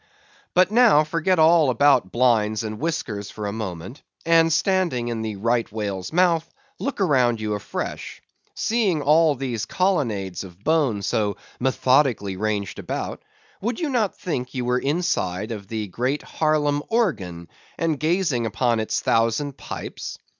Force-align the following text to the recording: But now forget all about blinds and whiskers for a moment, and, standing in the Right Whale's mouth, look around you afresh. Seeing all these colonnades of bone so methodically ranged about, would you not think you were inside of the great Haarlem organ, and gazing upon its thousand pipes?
But 0.55 0.71
now 0.71 1.03
forget 1.03 1.37
all 1.37 1.69
about 1.69 2.11
blinds 2.11 2.63
and 2.63 2.79
whiskers 2.79 3.29
for 3.29 3.45
a 3.45 3.51
moment, 3.53 4.01
and, 4.25 4.51
standing 4.51 5.09
in 5.09 5.21
the 5.21 5.35
Right 5.35 5.71
Whale's 5.71 6.11
mouth, 6.11 6.51
look 6.79 6.99
around 6.99 7.39
you 7.39 7.53
afresh. 7.53 8.19
Seeing 8.55 9.03
all 9.03 9.35
these 9.35 9.67
colonnades 9.67 10.43
of 10.43 10.57
bone 10.63 11.03
so 11.03 11.37
methodically 11.59 12.35
ranged 12.35 12.79
about, 12.79 13.21
would 13.61 13.79
you 13.79 13.89
not 13.91 14.17
think 14.17 14.55
you 14.55 14.65
were 14.65 14.79
inside 14.79 15.51
of 15.51 15.67
the 15.67 15.85
great 15.87 16.23
Haarlem 16.23 16.81
organ, 16.89 17.47
and 17.77 17.99
gazing 17.99 18.47
upon 18.47 18.79
its 18.79 19.01
thousand 19.01 19.55
pipes? 19.55 20.17